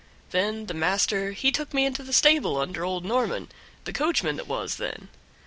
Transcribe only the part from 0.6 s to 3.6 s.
the master he took me into the stable under old Norman,